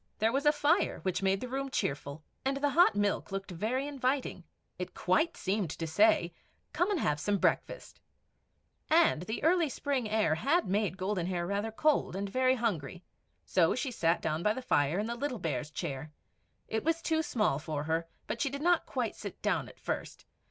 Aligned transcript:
There 0.17 0.31
was 0.31 0.47
a 0.47 0.51
fire, 0.51 0.97
which 1.03 1.21
made 1.21 1.41
the 1.41 1.47
room 1.47 1.69
cheerful, 1.69 2.23
and 2.43 2.57
the 2.57 2.71
hot 2.71 2.95
milk 2.95 3.31
looked 3.31 3.51
very 3.51 3.85
inviting; 3.85 4.43
it 4.79 4.95
quite 4.95 5.37
seemed 5.37 5.69
to 5.69 5.85
say, 5.85 6.33
"Come 6.73 6.89
and 6.89 6.99
have 6.99 7.19
some 7.19 7.37
breakfast;" 7.37 7.99
and 8.89 9.21
the 9.21 9.43
early 9.43 9.69
spring 9.69 10.09
air 10.09 10.33
had 10.33 10.65
made 10.67 10.97
Golden 10.97 11.27
Hair 11.27 11.45
rather 11.45 11.71
cold, 11.71 12.15
and 12.15 12.27
very 12.27 12.55
hungry; 12.55 13.03
so 13.45 13.75
she 13.75 13.91
sat 13.91 14.23
down 14.23 14.41
by 14.41 14.55
the 14.55 14.63
fire 14.63 14.97
in 14.97 15.05
the 15.05 15.13
little 15.13 15.37
Bear's 15.37 15.69
chair. 15.69 16.11
It 16.67 16.83
was 16.83 17.03
too 17.03 17.21
small 17.21 17.59
for 17.59 17.83
her, 17.83 18.07
but 18.25 18.41
she 18.41 18.49
did 18.49 18.63
not 18.63 18.87
quite 18.87 19.15
sit 19.15 19.39
down 19.43 19.69
at 19.69 19.77
first. 19.79 20.25